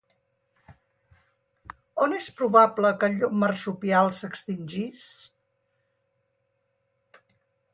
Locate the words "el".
3.09-3.19